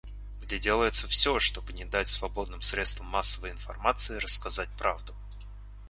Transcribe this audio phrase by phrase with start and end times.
[0.41, 5.13] Где делается все, чтобы не дать свободным средствам массовой информации рассказать правду.